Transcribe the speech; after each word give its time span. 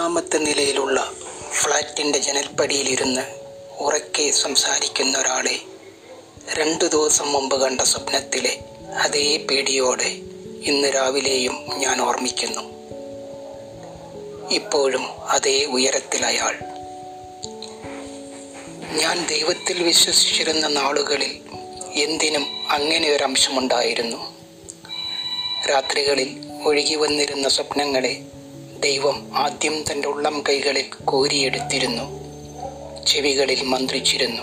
ഒമ്പതാമത്തെ 0.00 0.38
നിലയിലുള്ള 0.38 0.98
ഫ്ലാറ്റിന്റെ 1.52 2.18
ജനൽപ്പടിയിലിരുന്ന് 2.18 3.24
ഉറക്കെ 3.80 4.30
സംസാരിക്കുന്ന 4.30 5.18
ഒരാളെ 5.18 5.56
രണ്ടു 6.54 6.84
ദിവസം 6.84 7.32
മുമ്പ് 7.32 7.60
കണ്ട 7.60 7.80
സ്വപ്നത്തിലെ 7.80 8.52
അതേ 9.02 9.36
പേടിയോടെ 9.36 10.10
ഇന്ന് 10.62 10.88
രാവിലെയും 10.94 11.56
ഞാൻ 11.76 12.00
ഓർമ്മിക്കുന്നു. 12.00 12.64
ഇപ്പോഴും 14.54 15.04
അതേ 15.28 15.64
ഉയരത്തിൽ 15.64 16.24
അയാൾ 16.26 16.56
ഞാൻ 18.96 19.26
ദൈവത്തിൽ 19.26 19.82
വിശ്വസിച്ചിരുന്ന 19.82 20.68
നാളുകളിൽ 20.68 21.34
എന്തിനും 22.00 22.46
അങ്ങനെ 22.68 23.08
ഒരു 23.10 23.24
അംശമുണ്ടായിരുന്നു 23.24 24.20
രാത്രികളിൽ 25.70 26.32
ഒഴുകി 26.64 26.94
വന്നിരുന്ന 26.94 27.48
സ്വപ്നങ്ങളെ 27.48 28.14
ദൈവം 28.80 29.30
ആദ്യം 29.34 29.84
തന്റെ 29.92 30.08
ഉള്ളം 30.08 30.44
കൈകളിൽ 30.48 30.84
കോരിയെടുത്തിരുന്നു. 31.04 32.20
ചെവികളിൽ 33.06 33.64
മന്ത്രിച്ചിരുന്നു. 33.64 34.42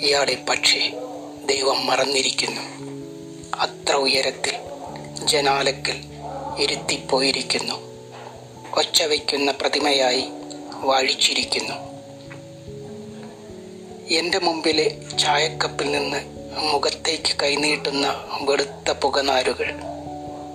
ഇയാളെ 0.00 0.44
പക്ഷേ 0.48 0.92
ദൈവം 1.44 1.86
മറന്നിരിക്കുന്നു. 1.86 2.60
അത്ര 3.56 3.94
ഉയരത്തിൽ 3.94 4.52
ജനാലക്കൽ 5.26 6.04
ഇരുത്തിപ്പോയിരിക്കുന്നു. 6.58 7.74
ഒച്ച 8.74 9.02
വയ്ക്കുന്ന 9.02 9.50
പ്രതിമയായി 9.50 10.24
വാഴിച്ചിരിക്കുന്നു. 10.72 11.74
എന്റെ 14.10 14.38
മുമ്പിലെ 14.38 14.96
ചായക്കപ്പിൽ 15.18 15.90
നിന്ന് 15.90 16.18
മുഖത്തേക്ക് 16.72 17.40
കൈനീട്ടുന്ന 17.42 18.24
വെളുത്ത 18.40 18.90
പുകനാരുകൾ 18.90 19.74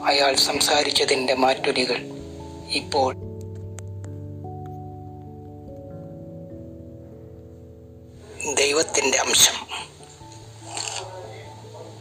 അയാൾ 0.06 0.36
സംസാരിച്ചതിന്റെ 0.36 1.34
മാറ്റൊലികൾ 1.34 2.15
ഇപ്പോൾ. 2.76 3.16
ദൈവത്തിന്റെ 8.54 9.18
അംശം. 9.18 9.66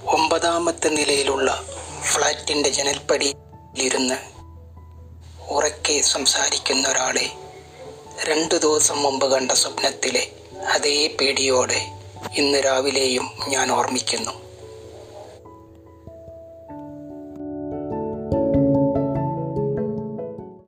ഒമ്പതാമത്തെ 0.07 0.89
നിലയിലുള്ള 0.89 1.65
ഫ്ലാറ്റിന്റെ 2.03 2.71
ജനൽപ്പടിയിലിരുന്ന് 2.71 4.15
ഉറക്കെ 5.49 6.01
സംസാരിക്കുന്ന 6.01 6.89
ഒരാളെ 6.89 7.33
രണ്ടു 8.25 8.55
ദിവസം 8.55 9.03
മുമ്പ് 9.03 9.33
കണ്ട 9.33 9.53
സ്വപ്നത്തിലെ 9.53 10.31
അതേ 10.69 11.17
പേടിയോടെ 11.21 11.93
ഇന്ന് 12.35 12.59
രാവിലെയും 12.65 13.31
ഞാൻ 13.49 13.73
ഓർമ്മിക്കുന്നു. 13.73 14.44